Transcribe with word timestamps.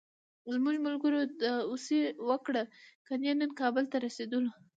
زموږ 0.53 0.75
ملګرو 0.87 1.19
داوسي 1.41 1.99
وکړه، 2.29 2.63
کني 3.07 3.31
نن 3.39 3.51
کابل 3.59 3.83
ته 3.91 3.97
رسېدلو. 4.05 4.51